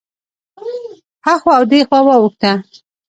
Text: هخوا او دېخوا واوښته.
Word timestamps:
هخوا 1.25 1.53
او 1.57 1.63
دېخوا 1.71 1.99
واوښته. 2.05 2.51